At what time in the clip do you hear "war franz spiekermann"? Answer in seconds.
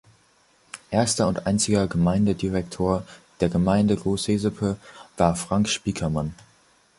5.15-6.33